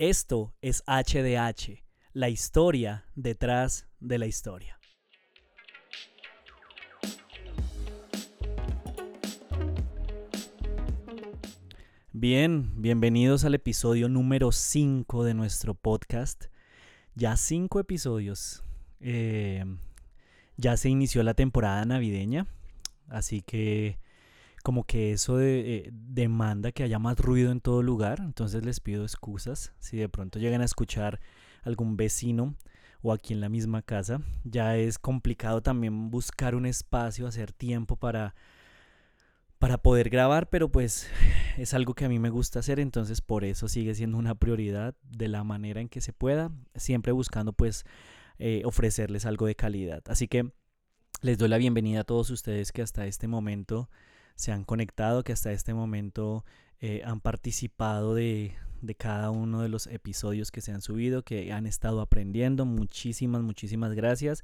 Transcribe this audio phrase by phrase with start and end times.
[0.00, 4.80] Esto es HDH, la historia detrás de la historia.
[12.12, 16.46] Bien, bienvenidos al episodio número 5 de nuestro podcast.
[17.14, 18.64] Ya cinco episodios.
[19.00, 19.66] Eh,
[20.56, 22.46] ya se inició la temporada navideña,
[23.06, 23.98] así que
[24.62, 29.04] como que eso eh, demanda que haya más ruido en todo lugar, entonces les pido
[29.04, 31.20] excusas si de pronto llegan a escuchar
[31.62, 32.54] algún vecino
[33.02, 37.96] o aquí en la misma casa, ya es complicado también buscar un espacio, hacer tiempo
[37.96, 38.34] para
[39.60, 41.08] para poder grabar, pero pues
[41.58, 44.96] es algo que a mí me gusta hacer, entonces por eso sigue siendo una prioridad
[45.04, 47.84] de la manera en que se pueda, siempre buscando pues
[48.38, 50.02] eh, ofrecerles algo de calidad.
[50.08, 50.50] Así que
[51.20, 53.90] les doy la bienvenida a todos ustedes que hasta este momento
[54.40, 56.44] se han conectado, que hasta este momento
[56.80, 61.52] eh, han participado de, de cada uno de los episodios que se han subido, que
[61.52, 62.64] han estado aprendiendo.
[62.64, 64.42] Muchísimas, muchísimas gracias.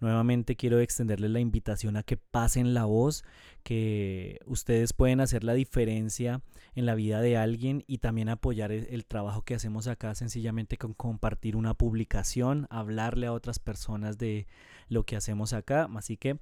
[0.00, 3.22] Nuevamente quiero extenderles la invitación a que pasen la voz,
[3.62, 6.40] que ustedes pueden hacer la diferencia
[6.74, 10.78] en la vida de alguien y también apoyar el, el, trabajo que hacemos acá sencillamente
[10.78, 14.46] con compartir una publicación, hablarle a otras personas de
[14.88, 15.86] lo que hacemos acá.
[15.94, 16.38] Así que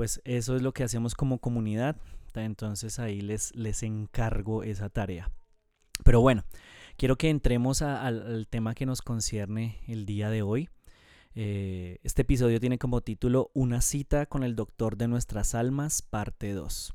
[0.00, 1.94] pues eso es lo que hacemos como comunidad.
[2.34, 5.30] Entonces ahí les, les encargo esa tarea.
[6.02, 6.42] Pero bueno,
[6.96, 10.70] quiero que entremos al, tema que nos concierne el día de hoy.
[11.34, 16.54] Eh, este episodio tiene como título Una cita con el doctor de nuestras almas, parte
[16.54, 16.94] 2.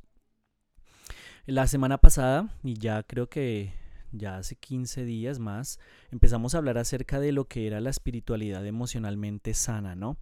[1.45, 3.71] La semana pasada, y ya creo que
[4.13, 8.65] ya hace 15 días más, empezamos a hablar acerca de lo que era la espiritualidad
[8.65, 10.17] emocionalmente sana, ¿no?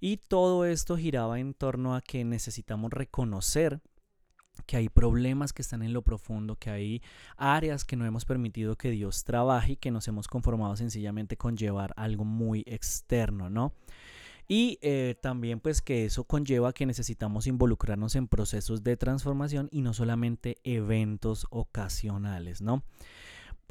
[0.00, 3.80] Y todo esto giraba en torno a que necesitamos reconocer
[4.66, 7.02] que hay problemas que están en lo profundo, que hay
[7.36, 11.56] áreas que no hemos permitido que Dios trabaje y que nos hemos conformado sencillamente con
[11.56, 13.72] llevar algo muy externo, ¿no?
[14.48, 19.82] Y eh, también pues que eso conlleva que necesitamos involucrarnos en procesos de transformación y
[19.82, 22.82] no solamente eventos ocasionales, ¿no?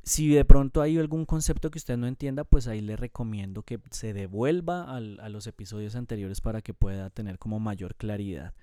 [0.07, 3.77] Si de pronto hay algún concepto que usted no entienda, pues ahí le recomiendo que
[3.91, 8.53] se devuelva al, a los episodios anteriores para que pueda tener como mayor claridad.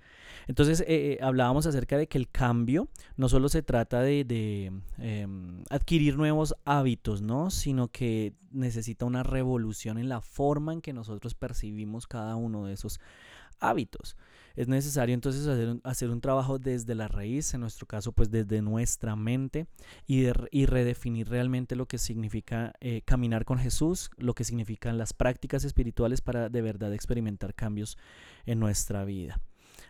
[0.47, 2.88] Entonces eh, eh, hablábamos acerca de que el cambio
[3.19, 5.27] no solo se trata de, de eh,
[5.69, 7.50] adquirir nuevos hábitos, ¿no?
[7.50, 12.72] Sino que necesita una revolución en la forma en que nosotros percibimos cada uno de
[12.72, 13.00] esos
[13.60, 14.16] hábitos.
[14.54, 18.31] Es necesario entonces hacer un, hacer un trabajo desde la raíz, en nuestro caso pues
[18.31, 19.66] desde nuestra mente
[20.06, 25.12] y, y redefinir realmente lo que significa eh, caminar con Jesús, lo que significan las
[25.12, 27.98] prácticas espirituales para de verdad experimentar cambios
[28.47, 29.41] en nuestra vida.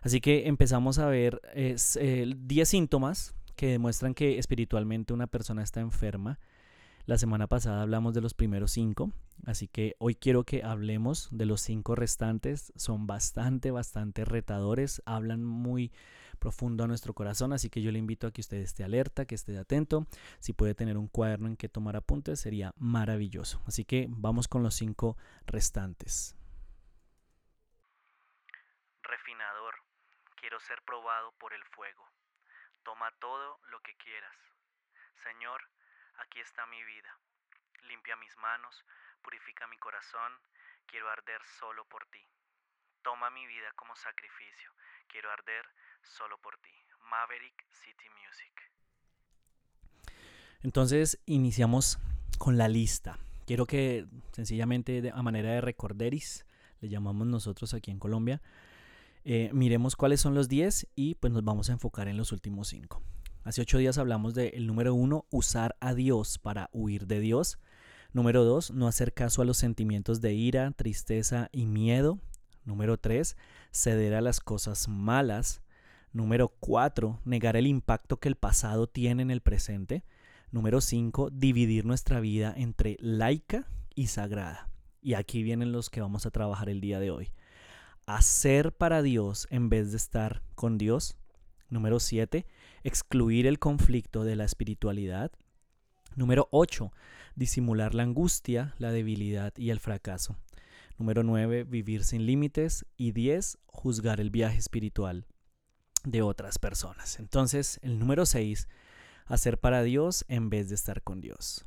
[0.02, 5.81] Así que empezamos a ver 10 eh, síntomas que demuestran que espiritualmente una persona está
[5.81, 6.38] enferma.
[7.06, 9.12] La semana pasada hablamos de los primeros cinco,
[9.47, 12.72] así que hoy quiero que hablemos de los cinco restantes.
[12.76, 15.93] Son bastante, bastante retadores, hablan muy
[16.38, 19.34] profundo a nuestro corazón, así que yo le invito a que usted esté alerta, que
[19.34, 20.06] esté atento.
[20.38, 23.62] Si puede tener un cuaderno en que tomar apuntes, sería maravilloso.
[23.66, 26.34] Así que vamos con los cinco restantes.
[29.03, 29.75] Refinador,
[30.41, 32.09] quiero ser probado por el fuego.
[32.82, 34.34] Toma todo lo que quieras.
[35.22, 35.60] Señor,
[36.19, 37.19] Aquí está mi vida.
[37.88, 38.84] Limpia mis manos,
[39.22, 40.32] purifica mi corazón,
[40.86, 42.22] quiero arder solo por ti.
[43.02, 44.72] Toma mi vida como sacrificio,
[45.08, 45.64] quiero arder
[46.02, 46.72] solo por ti.
[47.10, 48.75] Maverick City Music.
[50.62, 51.98] Entonces iniciamos
[52.38, 53.19] con la lista.
[53.46, 56.46] Quiero que sencillamente a manera de recorderis,
[56.81, 58.41] le llamamos nosotros aquí en Colombia,
[59.25, 62.69] eh, miremos cuáles son los 10 y pues nos vamos a enfocar en los últimos
[62.69, 63.02] 5.
[63.44, 67.59] Hace ocho días hablamos del número uno, usar a Dios para huir de Dios.
[68.15, 72.19] Número dos, no hacer caso a los sentimientos de ira, tristeza y miedo.
[72.65, 73.37] Número tres,
[73.71, 75.60] ceder a las cosas malas.
[76.15, 80.05] Número cuatro, negar el impacto que el pasado tiene en el presente.
[80.50, 84.70] Número cinco, dividir nuestra vida entre laica y sagrada.
[85.02, 87.31] Y aquí vienen los que vamos a trabajar el día de hoy.
[88.06, 91.19] Hacer para Dios en vez de estar con Dios.
[91.69, 92.47] Número 7.
[92.84, 95.32] Excluir el conflicto de la espiritualidad.
[96.16, 96.92] Número 8.
[97.34, 100.36] Disimular la angustia, la debilidad y el fracaso.
[100.98, 101.64] Número 9.
[101.64, 102.84] Vivir sin límites.
[102.98, 103.56] Y 10.
[103.66, 105.26] Juzgar el viaje espiritual
[106.04, 107.19] de otras personas.
[107.19, 108.69] Entonces, el número 6.
[109.25, 111.64] Hacer para Dios en vez de estar con Dios.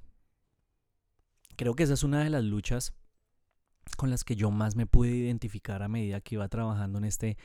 [1.55, 2.93] Creo que esa es una de las luchas
[3.97, 7.37] con las que yo más me pude identificar a medida que iba trabajando en este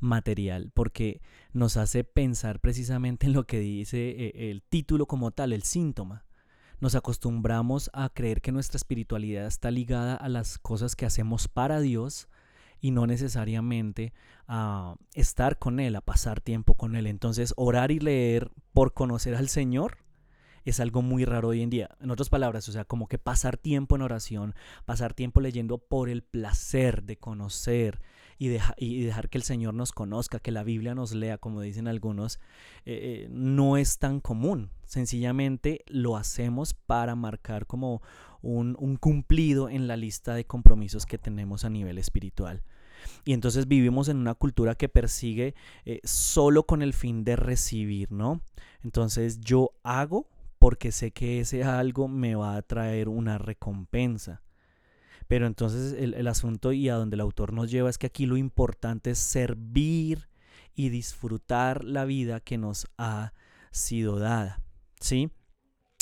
[0.00, 1.20] material, porque
[1.52, 6.26] nos hace pensar precisamente en lo que dice eh, el título como tal, el síntoma.
[6.80, 11.80] nos acostumbramos a creer que nuestra espiritualidad está ligada a las cosas que hacemos para
[11.80, 12.28] Dios
[12.80, 14.14] y no necesariamente
[14.48, 17.06] a estar con Él, a pasar tiempo con Él.
[17.06, 19.98] Entonces, orar y leer por conocer al Señor
[20.64, 21.90] es algo muy raro hoy en día.
[22.00, 24.54] En otras palabras, o sea, como que pasar tiempo en oración,
[24.84, 28.00] pasar tiempo leyendo por el placer de conocer
[28.40, 28.48] y,
[29.04, 32.40] dejar que el Señor nos conozca, que la Biblia nos lea, como dicen algunos,
[32.86, 34.70] eh, eh, no es tan común.
[34.86, 38.00] Sencillamente lo hacemos para marcar como
[38.40, 42.62] un, cumplido en la lista de compromisos que tenemos a nivel espiritual.
[43.26, 45.54] Y entonces vivimos en una cultura que persigue
[45.84, 48.40] eh, solo con el fin de recibir, ¿no?
[48.82, 50.28] Entonces yo hago
[50.58, 54.40] porque sé que ese algo me va a traer una recompensa.
[55.30, 58.36] Pero entonces el, asunto y a donde el autor nos lleva es que aquí lo
[58.36, 60.28] importante es servir
[60.74, 63.32] y disfrutar la vida que nos ha
[63.70, 64.60] sido dada.
[64.98, 65.30] ¿Sí?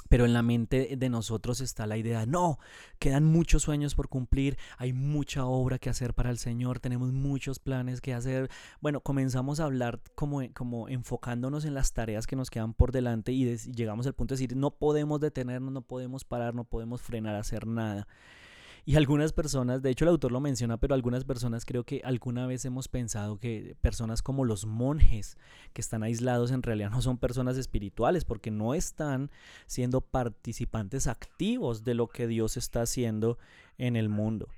[0.08, 2.58] Pero en la mente de nosotros está la idea, no,
[2.98, 7.58] quedan muchos sueños por cumplir, hay mucha obra que hacer para el Señor, tenemos muchos
[7.58, 8.48] planes que hacer.
[8.80, 13.32] Bueno, comenzamos a hablar como, como enfocándonos en las tareas que nos quedan por delante
[13.32, 17.02] y, y llegamos al punto de decir, no podemos detenernos, no podemos parar, no podemos
[17.02, 18.08] frenar a hacer nada.
[18.88, 22.46] Y algunas personas, de hecho el autor lo menciona, pero algunas personas creo que alguna
[22.46, 25.36] vez hemos pensado que personas como los monjes
[25.74, 29.30] que están aislados en realidad no son personas espirituales porque no están
[29.66, 33.36] siendo participantes activos de lo que Dios está haciendo
[33.76, 34.48] en el mundo.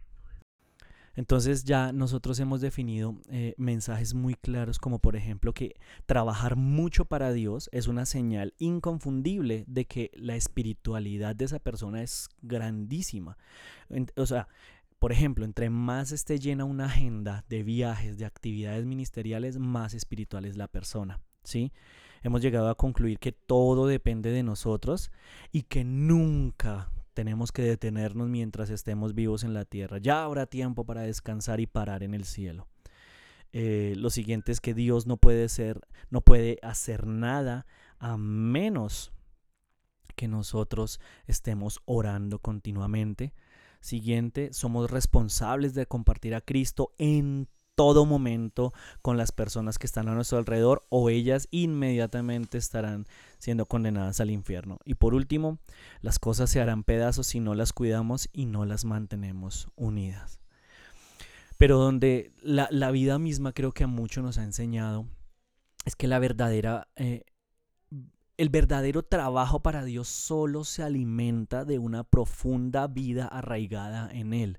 [1.16, 5.74] Entonces ya nosotros hemos definido eh, mensajes muy claros como por ejemplo que
[6.06, 12.02] trabajar mucho para Dios es una señal inconfundible de que la espiritualidad de esa persona
[12.02, 13.36] es grandísima.
[14.16, 14.48] O sea,
[15.00, 20.44] por ejemplo, entre más esté llena una agenda de viajes, de actividades ministeriales, más espiritual
[20.44, 21.20] es la persona.
[21.42, 21.72] ¿sí?
[22.22, 25.10] Hemos llegado a concluir que todo depende de nosotros
[25.52, 26.90] y que nunca
[27.20, 29.99] tenemos que detenernos mientras estemos vivos en la tierra.
[29.99, 32.67] Ya habrá tiempo para descansar y parar en el cielo.
[33.52, 37.67] Eh, lo siguiente es que Dios no puede ser, no puede hacer nada
[37.99, 39.12] a menos
[40.17, 43.34] que nosotros estemos orando continuamente.
[43.82, 50.06] Siguiente, somos responsables de compartir a Cristo en todo momento con las personas que están
[50.10, 53.06] a nuestro alrededor o ellas inmediatamente estarán
[53.38, 54.80] siendo condenadas al infierno.
[54.84, 55.56] Y por último,
[56.02, 60.40] las cosas se harán pedazos si no las cuidamos y no las mantenemos unidas.
[61.56, 65.06] Pero donde la, vida misma creo que a muchos nos ha enseñado
[65.86, 66.86] es que la verdadera...
[66.96, 67.24] Eh,
[68.36, 74.58] el verdadero trabajo para Dios solo se alimenta de una profunda vida arraigada en Él.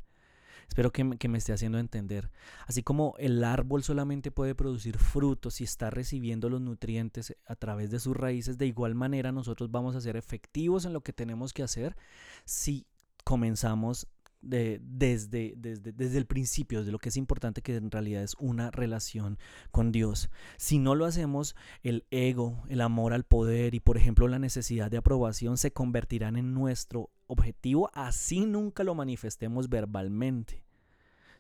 [0.71, 2.31] Espero que, me esté haciendo entender.
[2.65, 7.91] Así como el árbol solamente puede producir frutos si está recibiendo los nutrientes a través
[7.91, 11.51] de sus raíces, de igual manera nosotros vamos a ser efectivos en lo que tenemos
[11.51, 11.97] que hacer
[12.45, 12.85] si
[13.25, 14.07] comenzamos
[14.42, 18.72] desde, desde, desde el principio, de lo que es importante que en realidad es una
[18.72, 19.38] relación
[19.72, 20.30] con Dios.
[20.58, 24.90] Si no lo hacemos, el ego, el amor al poder y por ejemplo la necesidad
[24.90, 30.64] de aprobación se convertirán en nuestro objetivo, así nunca lo manifestemos verbalmente.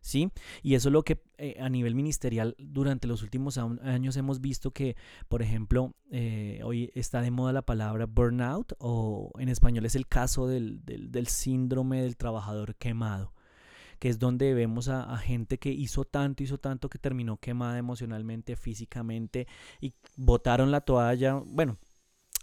[0.01, 0.31] ¿Sí?
[0.63, 4.71] Y eso es lo que eh, a nivel ministerial durante los últimos años hemos visto
[4.71, 4.95] que,
[5.29, 10.07] por ejemplo, eh, hoy está de moda la palabra burnout o en español es el
[10.07, 10.81] caso del,
[11.27, 13.33] síndrome del trabajador quemado
[13.99, 18.55] que es donde vemos a, gente que hizo tanto, hizo tanto que terminó quemada emocionalmente,
[18.55, 19.47] físicamente
[19.79, 21.35] y botaron la toalla.
[21.45, 21.77] Bueno,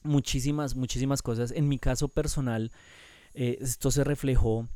[0.04, 1.50] muchísimas, muchísimas cosas.
[1.50, 2.70] En mi caso personal,
[3.34, 4.68] eh, esto se reflejó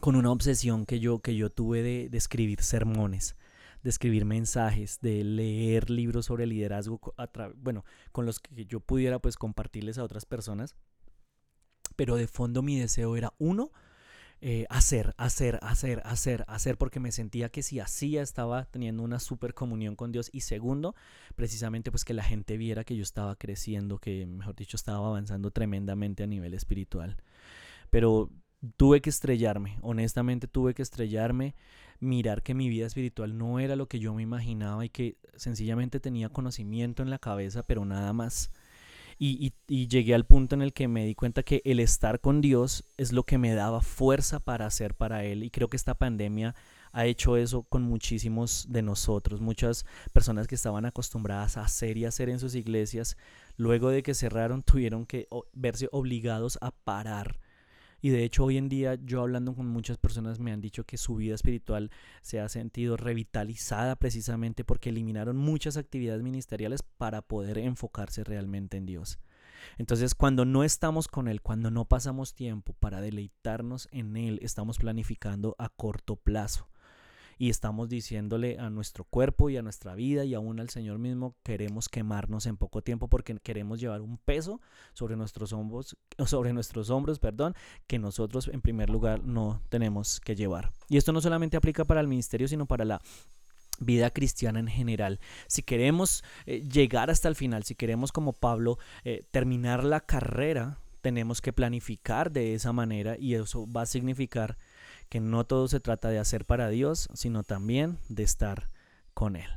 [0.00, 3.36] con una obsesión que yo, que yo tuve de, escribir sermones,
[3.82, 7.00] de escribir mensajes, de leer libros sobre liderazgo,
[7.56, 10.74] bueno, con los que yo pudiera pues compartirles a otras personas.
[11.96, 13.70] Pero de fondo mi deseo era uno,
[14.40, 19.20] eh, hacer, hacer, hacer, hacer, hacer, porque me sentía que si hacía estaba teniendo una
[19.20, 20.28] super comunión con Dios.
[20.32, 20.94] Y segundo,
[21.34, 25.50] precisamente pues que la gente viera que yo estaba creciendo, que mejor dicho estaba avanzando
[25.50, 27.16] tremendamente a nivel espiritual.
[27.90, 28.30] Pero
[28.76, 31.54] tuve que estrellarme, honestamente tuve que estrellarme,
[32.00, 36.00] mirar que mi vida espiritual no era lo que yo me imaginaba y que sencillamente
[36.00, 38.50] tenía conocimiento en la cabeza, pero nada más.
[39.16, 42.84] Y, llegué al punto en el que me di cuenta que el estar con Dios
[42.96, 45.44] es lo que me daba fuerza para hacer para Él.
[45.44, 46.54] Y creo que esta pandemia
[46.92, 49.40] ha hecho eso con muchísimos de nosotros.
[49.40, 53.16] Muchas personas que estaban acostumbradas a hacer y hacer en sus iglesias,
[53.56, 57.38] luego de que cerraron, tuvieron que verse obligados a parar
[58.04, 60.98] y de hecho hoy en día yo hablando con muchas personas me han dicho que
[60.98, 67.56] su vida espiritual se ha sentido revitalizada precisamente porque eliminaron muchas actividades ministeriales para poder
[67.56, 69.18] enfocarse realmente en Dios.
[69.78, 74.76] Entonces, cuando no estamos con Él, cuando no pasamos tiempo para deleitarnos en Él, estamos
[74.76, 76.68] planificando a corto plazo.
[77.38, 81.36] Y estamos diciéndole a nuestro cuerpo y a nuestra vida y aún al Señor mismo,
[81.42, 84.60] queremos quemarnos en poco tiempo porque queremos llevar un peso
[84.92, 87.54] sobre nuestros hombros, sobre nuestros hombros, perdón,
[87.86, 90.72] que nosotros en primer lugar no tenemos que llevar.
[90.88, 93.00] Y esto no solamente aplica para el ministerio, sino para la
[93.80, 95.20] vida cristiana en general.
[95.46, 100.78] Si queremos eh, llegar hasta el final, si queremos como Pablo eh, terminar la carrera,
[101.00, 104.56] tenemos que planificar de esa manera y eso va a significar
[105.14, 108.68] que no todo se trata de hacer para Dios, sino también de estar
[109.14, 109.48] con Él.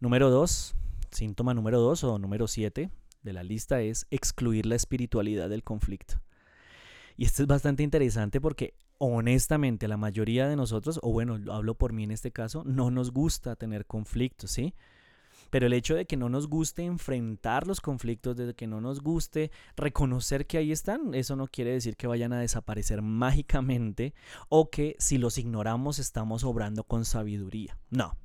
[0.00, 0.74] Número dos,
[1.10, 2.90] síntoma número dos o número siete
[3.22, 6.14] de la lista es excluir la espiritualidad del conflicto.
[7.14, 11.92] Y esto es bastante interesante porque honestamente la mayoría de nosotros, o bueno, hablo por
[11.92, 14.72] mí en este caso, no nos gusta tener conflictos, ¿sí?
[15.52, 19.02] Pero el hecho de que no nos guste enfrentar los conflictos, de que no nos
[19.02, 24.14] guste reconocer que ahí están, eso no quiere decir que vayan a desaparecer mágicamente
[24.48, 27.76] o que si los ignoramos estamos obrando con sabiduría.
[27.90, 28.16] No,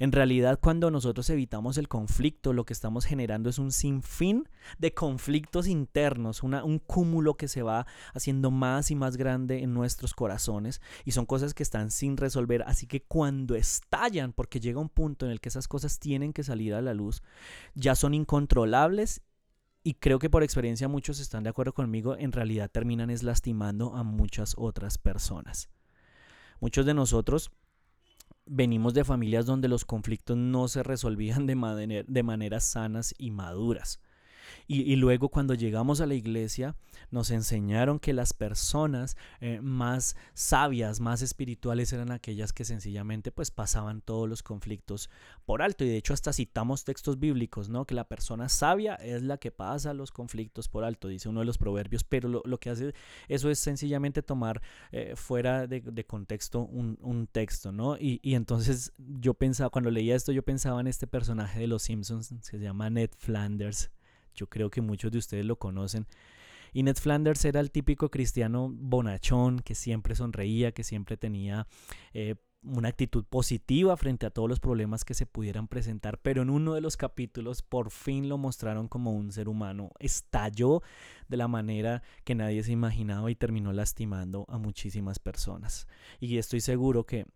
[0.00, 4.94] en realidad, cuando nosotros evitamos el conflicto, lo que estamos generando es un sinfín de
[4.94, 10.80] conflictos internos, un cúmulo que se va haciendo más y más grande en nuestros corazones
[11.04, 12.62] y son cosas que están sin resolver.
[12.66, 16.44] Así que cuando estallan, porque llega un punto en el que esas cosas tienen que
[16.44, 17.22] salir a la luz,
[17.74, 19.20] ya son incontrolables
[19.84, 23.94] y creo que por experiencia muchos están de acuerdo conmigo, en realidad terminan es lastimando
[23.94, 25.68] a muchas otras personas.
[26.58, 27.50] Muchos de nosotros
[28.52, 34.00] venimos de familias donde los conflictos no se resolvían de, de maneras sanas y maduras.
[34.66, 36.76] Y, luego cuando llegamos a la iglesia
[37.10, 43.50] nos enseñaron que las personas eh, más sabias, más espirituales eran aquellas que sencillamente pues
[43.50, 45.10] pasaban todos los conflictos
[45.44, 45.84] por alto.
[45.84, 47.84] Y de hecho hasta citamos textos bíblicos, ¿no?
[47.84, 51.46] Que la persona sabia es la que pasa los conflictos por alto, dice uno de
[51.46, 52.04] los proverbios.
[52.04, 52.94] Pero lo, que hace
[53.28, 57.96] eso es sencillamente tomar eh, fuera de, contexto un, texto, ¿no?
[57.96, 61.82] Y, y entonces yo pensaba, cuando leía esto, yo pensaba en este personaje de Los
[61.82, 63.90] Simpsons, que se llama Ned Flanders
[64.34, 66.06] yo creo que muchos de ustedes lo conocen.
[66.72, 71.66] Y Ned Flanders era el típico cristiano bonachón que siempre sonreía, que siempre tenía
[72.14, 76.50] eh, una actitud positiva frente a todos los problemas que se pudieran presentar, pero en
[76.50, 79.90] uno de los capítulos por fin lo mostraron como un ser humano.
[79.98, 80.82] Estalló
[81.28, 85.86] de la manera que nadie se imaginaba y terminó lastimando a muchísimas personas.
[86.20, 87.26] Y estoy seguro que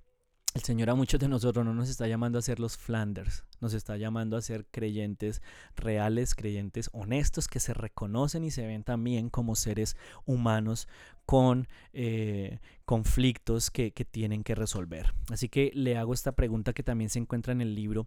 [0.54, 3.74] el Señor a muchos de nosotros no nos está llamando a ser los Flanders, nos
[3.74, 5.42] está llamando a ser creyentes
[5.74, 9.96] reales, creyentes honestos, que se reconocen y se ven también como seres
[10.26, 10.86] humanos
[11.26, 15.12] con eh, conflictos que, que tienen que resolver.
[15.32, 18.06] Así que le hago esta pregunta que también se encuentra en el libro.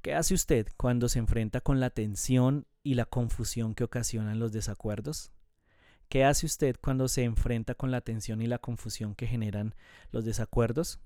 [0.00, 4.52] ¿Qué hace usted cuando se enfrenta con la tensión y la confusión que ocasionan los
[4.52, 5.32] desacuerdos?
[6.08, 9.74] ¿Qué hace usted cuando se enfrenta con la tensión y la confusión que generan
[10.12, 10.98] los desacuerdos?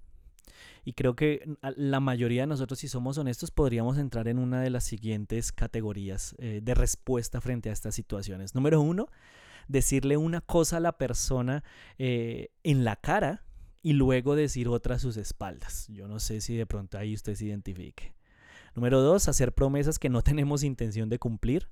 [0.85, 4.71] Y creo que la mayoría de nosotros, si somos honestos, podríamos entrar en una de
[4.71, 8.55] las siguientes categorías eh, de respuesta frente a estas situaciones.
[8.55, 9.07] Número uno,
[9.69, 11.63] decirle una cosa a la persona
[11.99, 13.45] eh, en la cara
[13.83, 15.87] y luego decir otra a sus espaldas.
[15.89, 18.15] Yo no sé si de pronto ahí usted se identifique.
[18.75, 21.69] Número dos, hacer promesas que no tenemos intención de cumplir.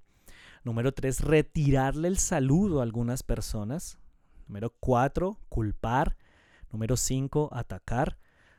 [0.64, 3.98] Número tres, retirarle el saludo a algunas personas.
[4.48, 6.16] Número cuatro, culpar.
[6.72, 8.18] Número cinco, atacar.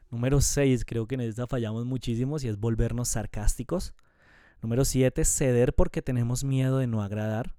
[0.09, 3.93] Número 6, creo que en esta fallamos muchísimo, y es volvernos sarcásticos.
[4.61, 7.53] Número 7, ceder porque tenemos miedo de no agradar.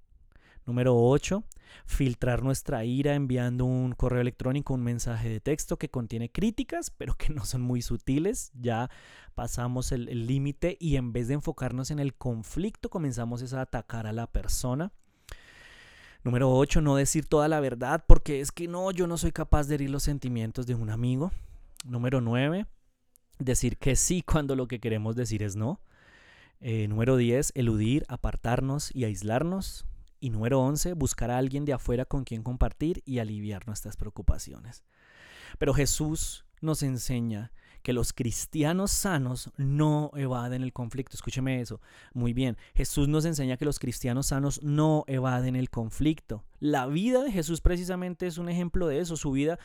[0.64, 1.44] Número 8,
[1.86, 7.14] filtrar nuestra ira enviando un correo electrónico, un mensaje de texto que contiene críticas, pero
[7.14, 8.50] que no son muy sutiles.
[8.54, 8.90] Ya
[9.34, 14.12] pasamos el límite y en vez de enfocarnos en el conflicto, comenzamos a atacar a
[14.12, 14.92] la persona.
[16.24, 19.68] Número 8, no decir toda la verdad porque es que no, yo no soy capaz
[19.68, 21.30] de herir los sentimientos de un amigo.
[21.88, 22.66] Número 9,
[23.38, 25.80] decir que sí cuando lo que queremos decir es no.
[26.60, 29.86] Eh, número 10, eludir, apartarnos y aislarnos.
[30.20, 34.84] Y número 11, buscar a alguien de afuera con quien compartir y aliviar nuestras preocupaciones.
[35.58, 37.52] Pero Jesús nos enseña
[37.82, 41.16] que los cristianos sanos no evaden el conflicto.
[41.16, 41.80] Escúcheme eso.
[42.12, 42.58] Muy bien.
[42.74, 46.44] Jesús nos enseña que los cristianos sanos no evaden el conflicto.
[46.58, 49.16] La vida de Jesús precisamente es un ejemplo de eso.
[49.16, 49.58] Su vida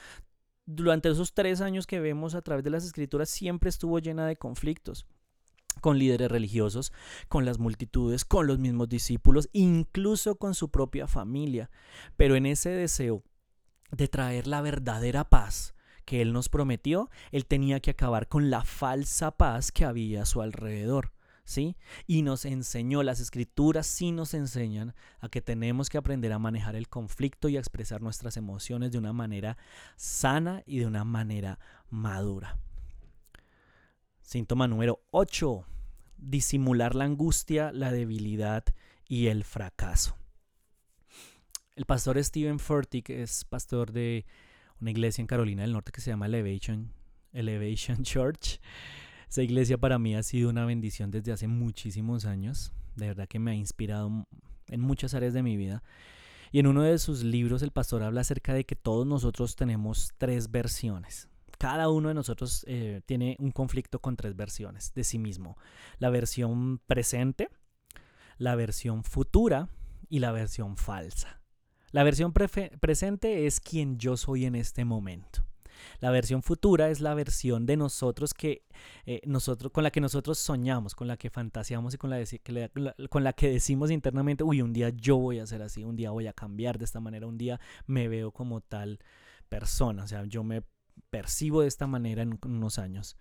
[0.65, 4.36] durante esos tres años que vemos a través de las escrituras siempre estuvo llena de
[4.36, 5.05] conflictos
[5.82, 6.93] con líderes religiosos,
[7.27, 11.70] con las multitudes, con los mismos discípulos, incluso con su propia familia.
[12.15, 13.24] Pero en ese deseo
[13.91, 15.74] de traer la verdadera paz
[16.05, 20.25] que Él nos prometió, Él tenía que acabar con la falsa paz que había a
[20.25, 21.12] su alrededor.
[21.43, 21.75] ¿Sí?
[22.07, 26.75] Y nos enseñó, las escrituras sí nos enseñan a que tenemos que aprender a manejar
[26.75, 29.57] el conflicto y a expresar nuestras emociones de una manera
[29.95, 31.59] sana y de una manera
[31.89, 32.57] madura.
[34.21, 35.65] Síntoma número 8.
[36.17, 38.63] Disimular la angustia, la debilidad
[39.07, 40.15] y el fracaso.
[41.75, 44.25] El pastor Steven Furtick es pastor de
[44.79, 46.93] una iglesia en Carolina del Norte que se llama Elevation,
[47.31, 48.59] Elevation Church.
[49.33, 52.71] Esa iglesia para mí ha sido una bendición desde hace muchísimos años.
[52.95, 54.27] De verdad que me ha inspirado
[54.67, 55.81] en muchas áreas de mi vida.
[56.51, 60.11] Y en uno de sus libros el pastor habla acerca de que todos nosotros tenemos
[60.19, 61.29] tres versiones.
[61.57, 65.57] Cada uno de nosotros eh, tiene un conflicto con tres versiones de sí mismo.
[65.97, 67.49] La versión presente,
[68.37, 69.67] la versión futura
[70.09, 71.41] y la versión falsa.
[71.89, 75.43] La versión presente es quien yo soy en este momento.
[76.00, 78.65] La versión futura es la versión de nosotros que
[79.06, 82.72] eh, nosotros con la que nosotros soñamos, con la que fantaseamos y con la, que
[83.10, 86.12] con la que decimos internamente, uy, un día yo voy a ser así, un día
[86.12, 89.00] voy a cambiar de esta manera, un día me veo como tal
[89.50, 90.63] persona, o sea, yo me
[91.10, 93.18] percibo de esta manera en unos años.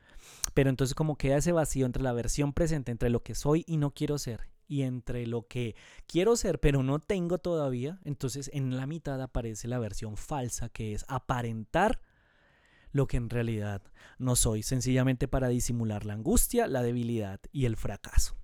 [0.55, 3.77] Pero entonces como queda ese vacío entre la versión presente, entre lo que soy y
[3.77, 8.77] no quiero ser, y entre lo que quiero ser pero no tengo todavía, entonces en
[8.77, 12.01] la mitad aparece la versión falsa que es aparentar
[12.93, 13.83] lo que en realidad
[14.19, 18.37] no soy, sencillamente para disimular la angustia, la debilidad y el fracaso.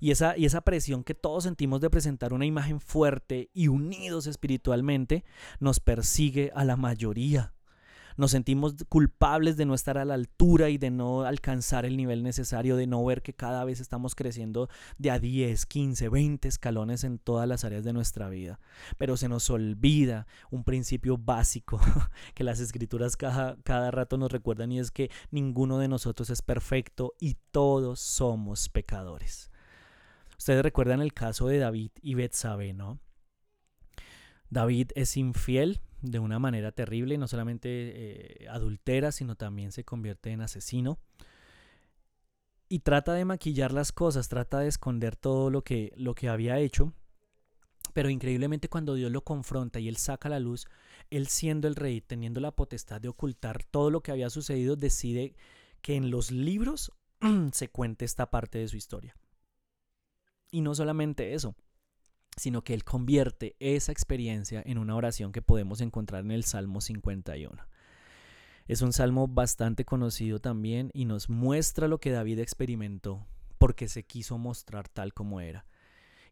[0.00, 4.26] Y esa, y esa presión que todos sentimos de presentar una imagen fuerte y unidos
[4.26, 5.24] espiritualmente
[5.60, 7.52] nos persigue a la mayoría
[8.16, 12.22] nos sentimos culpables de no estar a la altura y de no alcanzar el nivel
[12.22, 14.68] necesario, de no ver que cada vez estamos creciendo
[14.98, 18.60] de a 10, 15, 20 escalones en todas las áreas de nuestra vida.
[18.98, 21.80] Pero se nos olvida un principio básico
[22.34, 26.42] que las escrituras cada, cada rato nos recuerdan y es que ninguno de nosotros es
[26.42, 29.50] perfecto y todos somos pecadores.
[30.38, 32.98] Ustedes recuerdan el caso de David y Betsabé, ¿no?
[34.50, 35.80] David es infiel
[36.10, 40.98] de una manera terrible, no solamente eh, adultera, sino también se convierte en asesino.
[42.68, 46.58] Y trata de maquillar las cosas, trata de esconder todo lo que, lo que había
[46.58, 46.92] hecho.
[47.92, 50.66] Pero increíblemente cuando Dios lo confronta y él saca la luz,
[51.10, 55.36] él siendo el rey, teniendo la potestad de ocultar todo lo que había sucedido, decide
[55.80, 56.92] que en los libros
[57.52, 59.16] se cuente esta parte de su historia.
[60.50, 61.54] Y no solamente eso,
[62.36, 66.80] sino que Él convierte esa experiencia en una oración que podemos encontrar en el Salmo
[66.80, 67.62] 51.
[68.66, 73.26] Es un salmo bastante conocido también y nos muestra lo que David experimentó
[73.58, 75.66] porque se quiso mostrar tal como era.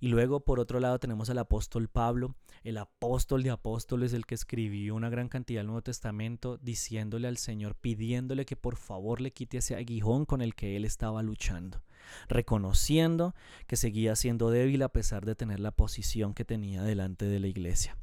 [0.02, 2.34] Y luego, por otro lado, tenemos al apóstol Pablo,
[2.64, 7.36] el apóstol de apóstoles, el que escribió una gran cantidad del Nuevo Testamento, diciéndole al
[7.36, 11.84] Señor, pidiéndole que por favor le quite ese aguijón con el que él estaba luchando,
[12.28, 13.36] reconociendo
[13.68, 17.46] que seguía siendo débil a pesar de tener la posición que tenía delante de la
[17.46, 17.96] iglesia.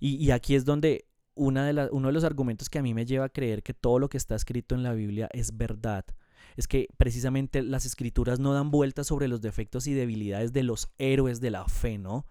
[0.00, 3.28] Y, aquí es donde una uno de los argumentos que a mí me lleva a
[3.28, 6.06] creer que todo lo que está escrito en la Biblia es verdad
[6.56, 10.90] es que precisamente las escrituras no dan vueltas sobre los defectos y debilidades de los
[10.98, 12.26] héroes de la fe, ¿no?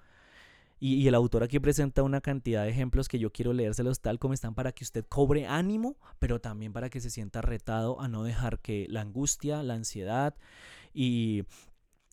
[0.84, 4.34] Y, el autor aquí presenta una cantidad de ejemplos que yo quiero leérselos tal como
[4.34, 8.23] están para que usted cobre ánimo, pero también para que se sienta retado a no
[8.23, 10.36] dejar que la angustia, la ansiedad
[10.91, 11.43] y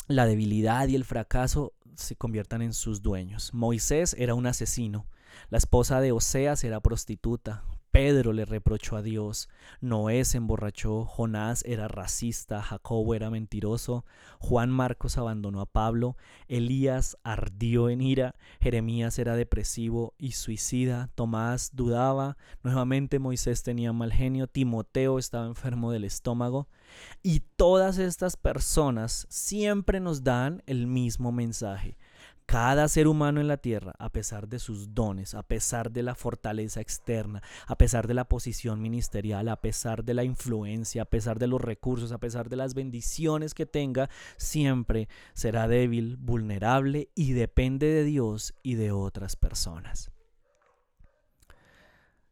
[0.07, 3.55] la debilidad y el fracaso se conviertan en sus dueños.
[3.55, 5.07] Moisés era un asesino.
[5.49, 7.65] La esposa de Oseas era prostituta.
[7.91, 9.49] Pedro le reprochó a Dios,
[9.81, 14.05] Noé se emborrachó, Jonás era racista, Jacobo era mentiroso,
[14.39, 16.17] Juan Marcos abandonó a Pablo,
[16.49, 24.13] Elías ardió en ira, Jeremías era depresivo y suicida, Tomás dudaba, nuevamente Moisés tenía mal
[24.13, 26.69] genio, Timoteo estaba enfermo del estómago,
[27.23, 31.97] y todas estas personas siempre nos dan el mismo mensaje.
[32.49, 36.15] Cada ser humano en la tierra, a pesar de sus dones, a pesar de la
[36.15, 41.39] fortaleza externa, a pesar de la posición ministerial, a pesar de la influencia, a pesar
[41.39, 44.09] de los recursos, a pesar de las bendiciones que tenga,
[44.39, 50.11] siempre será débil, vulnerable y depende de Dios y de otras personas.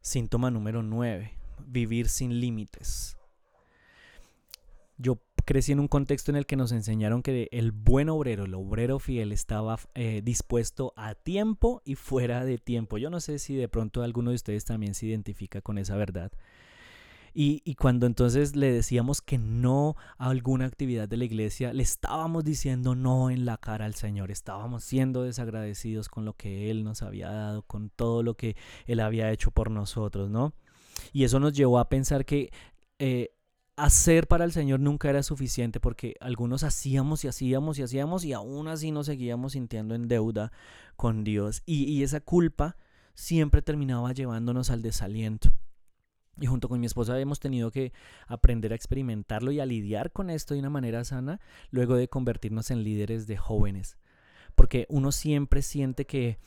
[0.01, 1.39] Síntoma número 9.
[1.67, 3.19] Vivir sin límites.
[4.97, 8.55] Yo crecí en un contexto en el que nos enseñaron que el buen obrero, el
[8.55, 12.99] obrero fiel, estaba eh, dispuesto a tiempo y fuera de tiempo.
[12.99, 16.33] Yo no sé si de pronto alguno de ustedes también se identifica con esa verdad.
[17.39, 22.45] Y, cuando entonces le decíamos que no a alguna actividad de la iglesia, le estábamos
[22.45, 27.03] diciendo no en la cara al Señor, estábamos siendo desagradecidos con lo que Él nos
[27.03, 28.57] había dado, con todo lo que
[28.87, 30.55] Él había hecho por nosotros, ¿no?
[31.13, 32.51] Y eso nos llevó a pensar que
[32.99, 33.36] eh,
[33.77, 38.33] hacer para el Señor nunca era suficiente porque algunos hacíamos y hacíamos y hacíamos y
[38.33, 40.51] aún así nos seguíamos sintiendo en deuda
[40.97, 41.63] con Dios.
[41.67, 42.77] Y, y esa culpa
[43.15, 45.53] siempre terminaba llevándonos al desaliento.
[46.39, 47.93] Y junto con mi esposa hemos tenido que
[48.27, 52.71] aprender a experimentarlo y a lidiar con esto de una manera sana luego de convertirnos
[52.71, 53.97] en líderes de jóvenes.
[54.55, 56.39] Porque uno siempre siente que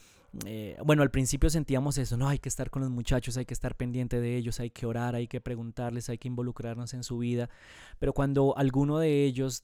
[0.45, 3.53] eh, bueno, al principio sentíamos eso, no, hay que estar con los muchachos, hay que
[3.53, 7.17] estar pendiente de ellos, hay que orar, hay que preguntarles, hay que involucrarnos en su
[7.17, 7.49] vida,
[7.97, 9.61] pero cuando alguno de ellos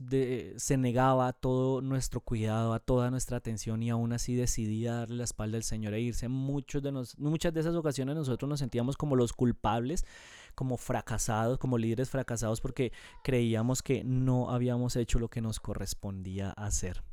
[0.56, 5.17] se negaba a todo nuestro cuidado, a toda nuestra atención y aún así decidía darle
[5.17, 8.97] la espalda al Señor e irse, muchos de muchas de esas ocasiones nosotros nos sentíamos
[8.97, 10.06] como los culpables,
[10.56, 12.91] como fracasados, como líderes fracasados porque
[13.23, 17.04] creíamos que no habíamos hecho lo que nos correspondía hacer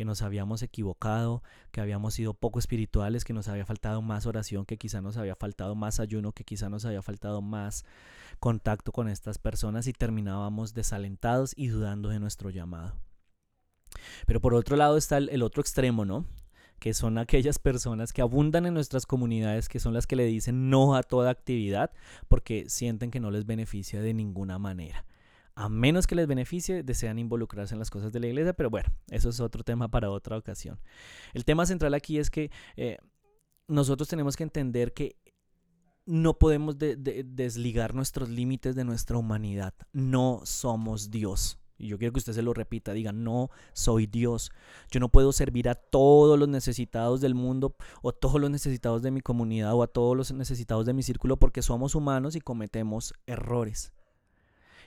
[0.00, 4.64] que nos habíamos equivocado, que habíamos sido poco espirituales, que nos había faltado más oración,
[4.64, 7.84] que quizá nos había faltado más ayuno, que quizá nos había faltado más
[8.38, 12.94] contacto con estas personas y terminábamos desalentados y dudando de nuestro llamado.
[14.24, 16.24] Pero por otro lado está el, otro extremo, ¿no?
[16.78, 20.70] que son aquellas personas que abundan en nuestras comunidades, que son las que le dicen
[20.70, 21.90] no a toda actividad
[22.26, 25.04] porque sienten que no les beneficia de ninguna manera
[25.60, 28.88] a menos que les beneficie, desean involucrarse en las cosas de la iglesia, pero bueno,
[29.10, 30.80] eso es otro tema para otra ocasión.
[31.34, 32.96] El tema central aquí es que eh,
[33.68, 35.16] nosotros tenemos que entender que
[36.06, 39.74] no podemos desligar nuestros límites de nuestra humanidad.
[39.92, 41.58] No somos Dios.
[41.76, 44.50] Y yo quiero que usted se lo repita, diga, no soy Dios.
[44.90, 49.10] Yo no puedo servir a todos los necesitados del mundo o todos los necesitados de
[49.10, 53.12] mi comunidad o a todos los necesitados de mi círculo porque somos humanos y cometemos
[53.26, 53.92] errores.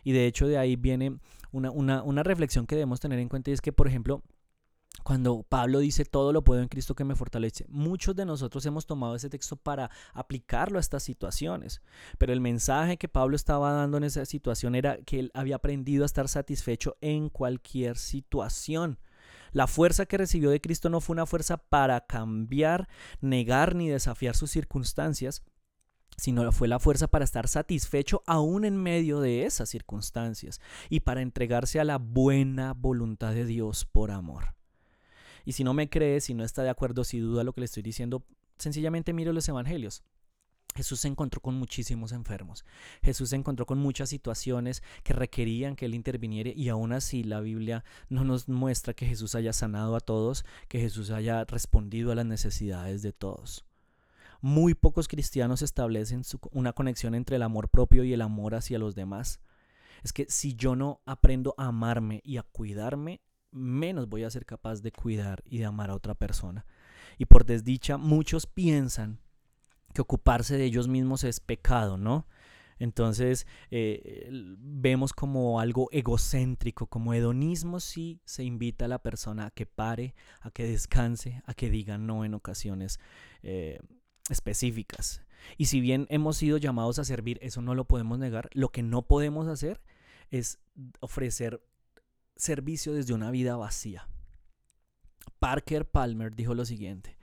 [0.04, 1.18] Y de hecho de ahí viene
[1.52, 1.72] una,
[2.04, 4.24] una, reflexión que debemos tener en cuenta y es que, por ejemplo,
[5.04, 8.86] cuando Pablo dice todo lo puedo en Cristo que me fortalece, muchos de nosotros hemos
[8.86, 11.82] tomado ese texto para aplicarlo a estas situaciones,
[12.18, 16.04] pero el mensaje que Pablo estaba dando en esa situación era que él había aprendido
[16.04, 19.00] a estar satisfecho en cualquier situación.
[19.52, 22.88] La fuerza que recibió de Cristo no fue una fuerza para cambiar,
[23.22, 25.44] negar ni desafiar sus circunstancias,
[26.18, 31.22] sino fue la fuerza para estar satisfecho aún en medio de esas circunstancias y para
[31.22, 34.56] entregarse a la buena voluntad de Dios por amor.
[35.46, 37.66] Y si no me cree, si no está de acuerdo, si duda lo que le
[37.66, 38.24] estoy diciendo,
[38.58, 40.04] sencillamente mire los evangelios.
[40.76, 42.66] Jesús se encontró con muchísimos enfermos.
[43.04, 47.42] Jesús se encontró con muchas situaciones que requerían que Él interviniera y aún así la
[47.42, 52.16] Biblia no nos muestra que Jesús haya sanado a todos, que Jesús haya respondido a
[52.16, 53.66] las necesidades de todos.
[54.44, 58.94] Muy pocos cristianos establecen una conexión entre el amor propio y el amor hacia los
[58.94, 59.40] demás.
[60.04, 64.46] Es que si yo no aprendo a amarme y a cuidarme, menos voy a ser
[64.46, 66.66] capaz de cuidar y de amar a otra persona.
[67.18, 69.22] Y por desdicha, muchos piensan
[69.94, 72.28] que ocuparse de ellos mismos es pecado, ¿no?
[72.80, 79.52] Entonces eh, vemos como algo egocéntrico, como hedonismo si se invita a la persona a
[79.52, 83.00] que pare, a que descanse, a que diga no en ocasiones.
[83.42, 83.80] Eh,
[84.30, 85.22] específicas.
[85.58, 88.84] Y si bien hemos sido llamados a servir, eso no lo podemos negar, lo que
[88.84, 89.82] no podemos hacer
[90.32, 90.60] es
[91.00, 91.62] ofrecer
[92.36, 94.08] servicio desde una vida vacía.
[95.40, 97.18] Parker Palmer dijo lo siguiente,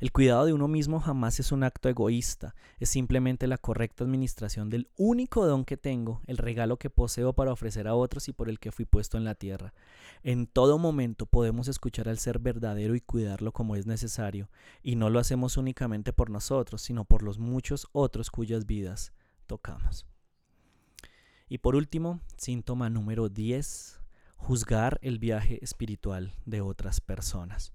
[0.00, 4.70] el cuidado de uno mismo jamás es un acto egoísta, es simplemente la correcta administración
[4.70, 8.48] del único don que tengo, el regalo que poseo para ofrecer a otros y por
[8.48, 9.74] el que fui puesto en la tierra.
[10.22, 14.48] En todo momento podemos escuchar al ser verdadero y cuidarlo como es necesario,
[14.82, 19.12] y no lo hacemos únicamente por nosotros, sino por los muchos otros cuyas vidas
[19.46, 20.06] tocamos.
[21.46, 24.00] Y por último, síntoma número 10,
[24.36, 27.74] juzgar el viaje espiritual de otras personas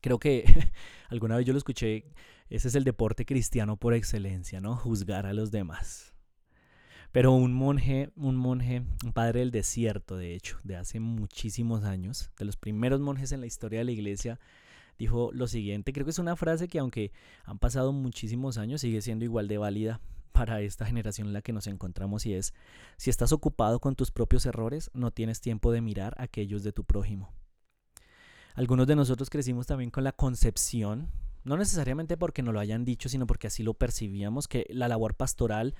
[0.00, 0.44] creo que
[1.08, 2.04] alguna vez yo lo escuché,
[2.48, 4.76] ese es el deporte cristiano por excelencia, ¿no?
[4.76, 6.14] Juzgar a los demás.
[7.12, 12.30] Pero un monje, un monje, un padre del desierto, de hecho, de hace muchísimos años,
[12.38, 14.38] de los primeros monjes en la historia de la iglesia,
[14.96, 17.10] dijo lo siguiente, creo que es una frase que aunque
[17.44, 20.00] han pasado muchísimos años, sigue siendo igual de válida
[20.32, 22.54] para esta generación en la que nos encontramos y es,
[22.96, 26.84] si estás ocupado con tus propios errores, no tienes tiempo de mirar aquellos de tu
[26.84, 27.32] prójimo.
[28.54, 31.08] Algunos de nosotros crecimos también con la concepción,
[31.44, 35.14] no necesariamente porque nos lo hayan dicho, sino porque así lo percibíamos, que la labor
[35.14, 35.74] pastoral,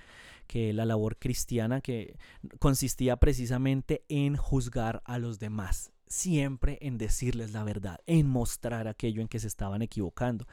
[0.46, 2.16] que la labor cristiana, que
[2.58, 9.20] consistía precisamente en juzgar a los demás, siempre en decirles la verdad, en mostrar aquello
[9.20, 10.46] en que se estaban equivocando.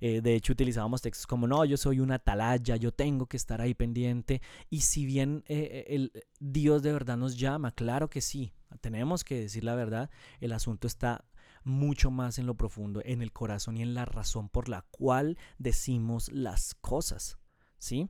[0.00, 3.60] Eh, de hecho, utilizábamos textos como, no, yo soy una atalaya, yo tengo que estar
[3.60, 4.42] ahí pendiente.
[4.68, 9.38] Y si bien eh, el Dios de verdad nos llama, claro que sí, tenemos que
[9.38, 11.24] decir la verdad, el asunto está
[11.64, 15.38] mucho más en lo profundo, en el corazón y en la razón por la cual
[15.58, 17.38] decimos las cosas,
[17.78, 18.08] ¿sí?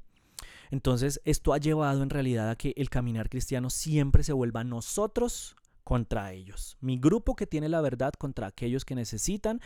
[0.70, 5.56] Entonces, esto ha llevado en realidad a que el caminar cristiano siempre se vuelva nosotros
[5.84, 6.76] contra ellos.
[6.80, 9.60] Mi grupo que tiene la verdad contra aquellos que necesitan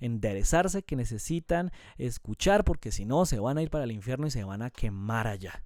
[0.00, 4.30] enderezarse, que necesitan escuchar, porque si no, se van a ir para el infierno y
[4.30, 5.64] se van a quemar allá.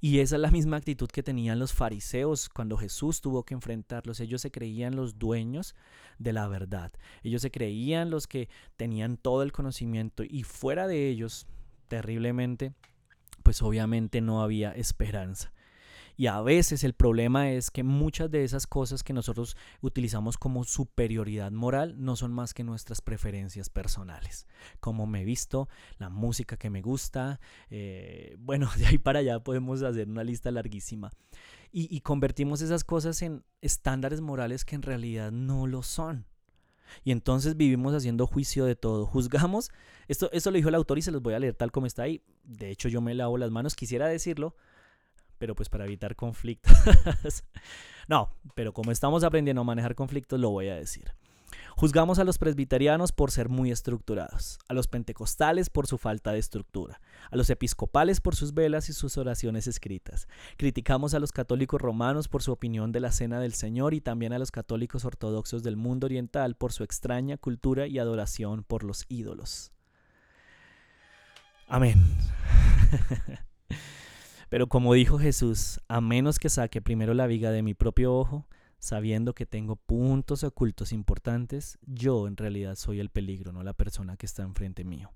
[0.00, 4.20] Y esa es la misma actitud que tenían los fariseos cuando Jesús tuvo que enfrentarlos.
[4.20, 5.74] Ellos se creían los dueños
[6.18, 6.92] de la verdad.
[7.22, 11.46] Ellos se creían los que tenían todo el conocimiento y fuera de ellos,
[11.88, 12.74] terriblemente,
[13.42, 15.52] pues obviamente no había esperanza.
[16.16, 20.64] Y a veces el problema es que muchas de esas cosas que nosotros utilizamos como
[20.64, 24.46] superioridad moral no son más que nuestras preferencias personales.
[24.80, 27.38] Como me visto, la música que me gusta,
[27.70, 31.10] eh, bueno, de ahí para allá podemos hacer una lista larguísima.
[31.70, 36.26] Y, y convertimos esas cosas en estándares morales que en realidad no lo son.
[37.04, 39.06] Y entonces vivimos haciendo juicio de todo.
[39.06, 39.70] Juzgamos.
[40.08, 42.04] Esto, esto lo dijo el autor y se los voy a leer tal como está
[42.04, 42.22] ahí.
[42.44, 43.74] De hecho, yo me lavo las manos.
[43.74, 44.54] Quisiera decirlo,
[45.38, 46.72] pero pues para evitar conflictos.
[48.08, 51.12] no, pero como estamos aprendiendo a manejar conflictos, lo voy a decir.
[51.78, 56.38] Juzgamos a los presbiterianos por ser muy estructurados, a los pentecostales por su falta de
[56.38, 60.26] estructura, a los episcopales por sus velas y sus oraciones escritas.
[60.56, 64.32] Criticamos a los católicos romanos por su opinión de la cena del Señor y también
[64.32, 69.04] a los católicos ortodoxos del mundo oriental por su extraña cultura y adoración por los
[69.08, 69.70] ídolos.
[71.68, 72.02] Amén.
[74.48, 78.46] Pero como dijo Jesús, a menos que saque primero la viga de mi propio ojo,
[78.78, 84.16] sabiendo que tengo puntos ocultos importantes, yo en realidad soy el peligro, no la persona
[84.16, 85.12] que está enfrente mío.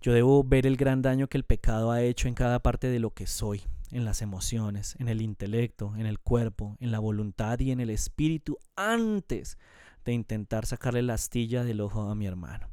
[0.00, 3.00] Yo debo ver el gran daño que el pecado ha hecho en cada parte de
[3.00, 7.58] lo que soy, en las emociones, en el intelecto, en el cuerpo, en la voluntad
[7.58, 9.58] y en el espíritu, antes
[10.04, 12.68] de intentar sacarle la astilla del ojo a mi hermano.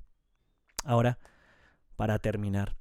[0.84, 1.18] Ahora,
[1.96, 2.76] para terminar,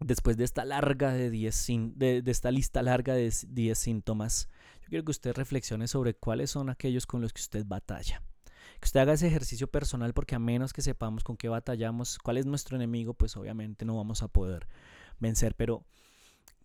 [0.00, 4.48] después de esta larga de, de, de esta lista larga de 10 síntomas,
[4.82, 8.22] yo quiero que usted reflexione sobre cuáles son aquellos con los que usted batalla.
[8.80, 12.38] Que usted haga ese ejercicio personal porque a menos que sepamos con qué batallamos, cuál
[12.38, 14.68] es nuestro enemigo, pues obviamente no vamos a poder
[15.18, 15.54] vencer.
[15.56, 15.84] Pero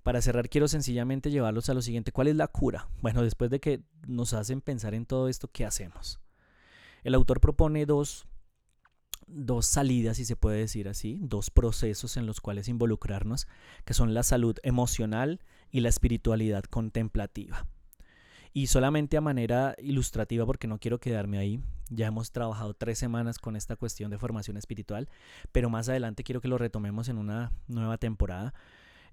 [0.04, 2.12] para cerrar quiero sencillamente llevarlos a lo siguiente.
[2.12, 2.88] ¿Cuál es la cura?
[3.02, 6.20] Bueno, después de que nos hacen pensar en todo esto, ¿qué hacemos?
[7.04, 8.28] El autor propone dos
[9.28, 13.48] dos salidas, si se puede decir así, dos procesos en los cuales involucrarnos,
[13.86, 15.40] que son la salud emocional
[15.72, 17.66] y la espiritualidad contemplativa.
[18.54, 21.60] Y solamente a manera ilustrativa, porque no quiero quedarme ahí,
[21.90, 25.10] ya hemos trabajado tres semanas con esta cuestión de formación espiritual,
[25.52, 28.54] pero más adelante quiero que lo retomemos en una nueva temporada.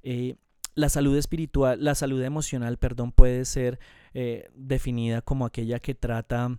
[0.02, 0.36] Eh,
[0.74, 3.80] la salud espiritual, la salud emocional, perdón, puede ser
[4.14, 6.58] eh, definida como aquella que trata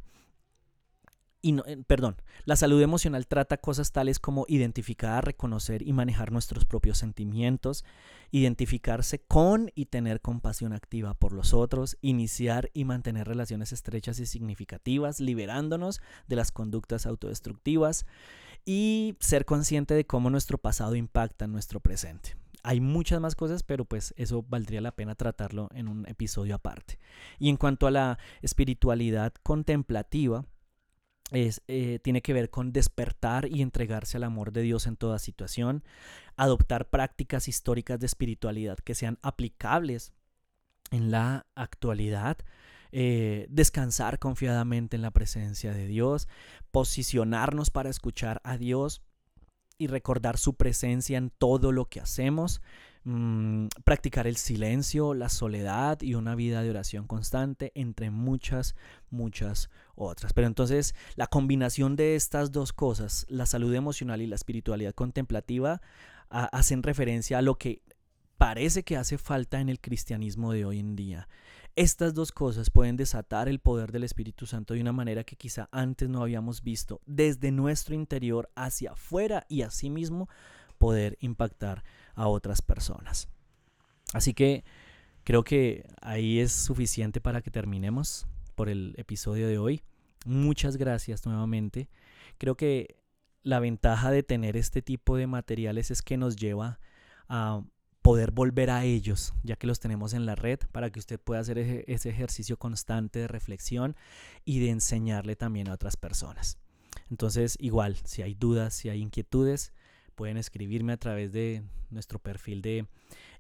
[1.42, 6.66] y eh, perdón, la salud emocional trata cosas tales como identificar, reconocer y manejar nuestros
[6.66, 7.84] propios sentimientos,
[8.32, 14.26] identificarse con y tener compasión activa por los otros, iniciar y mantener relaciones estrechas y
[14.26, 18.06] significativas, liberándonos de las conductas autodestructivas
[18.66, 22.36] y ser consciente de cómo nuestro pasado impacta en nuestro presente.
[22.64, 27.00] Hay muchas más cosas, pero pues eso valdría la pena tratarlo en un episodio aparte.
[27.40, 30.46] Y en cuanto a la espiritualidad contemplativa,
[31.32, 35.18] es, eh, tiene que ver con despertar y entregarse al amor de Dios en toda
[35.20, 35.84] situación,
[36.36, 40.14] adoptar prácticas históricas de espiritualidad que sean aplicables
[40.92, 42.38] en la actualidad,
[42.92, 46.28] eh, descansar confiadamente en la presencia de Dios,
[46.72, 49.02] posicionarnos para escuchar a Dios
[49.78, 52.62] y recordar su presencia en todo lo que hacemos,
[53.04, 58.76] Mm, practicar el silencio, la soledad y una vida de oración constante, entre muchas,
[59.10, 60.34] muchas otras.
[60.34, 65.82] Pero entonces la combinación de estas dos cosas, la salud emocional y la espiritualidad contemplativa,
[66.30, 67.82] hacen referencia a lo que
[68.38, 71.28] parece que hace falta en el cristianismo de hoy en día.
[71.76, 75.70] Estas dos cosas pueden desatar el poder del Espíritu Santo de una manera que quizá
[75.72, 80.30] antes no habíamos visto, desde nuestro interior hacia afuera y asimismo
[80.78, 81.84] poder impactar
[82.16, 83.28] a otras personas.
[84.14, 84.64] Así que
[85.24, 89.84] creo que ahí es suficiente para que terminemos por el episodio de hoy.
[90.26, 91.90] Muchas gracias nuevamente.
[92.38, 92.98] Creo que
[93.44, 96.80] la ventaja de tener este tipo de materiales es que nos lleva
[97.28, 97.64] a
[98.02, 101.42] poder volver a ellos, ya que los tenemos en la red, para que usted pueda
[101.42, 103.96] hacer ese, ejercicio constante de reflexión
[104.44, 106.58] y de enseñarle también a otras personas.
[107.10, 109.72] Entonces, igual, si hay dudas, si hay inquietudes,
[110.12, 112.88] pueden escribirme a través de nuestro perfil de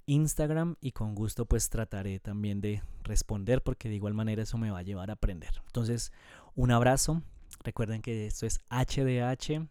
[0.06, 4.72] Instagram y con gusto pues trataré también de responder porque de igual manera eso me
[4.72, 5.62] va a llevar a aprender.
[5.68, 6.12] Entonces,
[6.56, 7.22] un abrazo.
[7.64, 9.68] Recuerden que esto es HDH,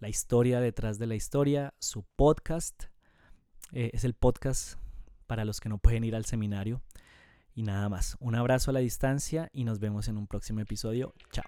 [0.00, 2.84] la historia detrás de la historia, su podcast.
[3.72, 4.78] Eh, es el podcast
[5.26, 6.82] para los que no pueden ir al seminario.
[7.54, 11.14] Y nada más, un abrazo a la distancia y nos vemos en un próximo episodio.
[11.30, 11.44] Chao.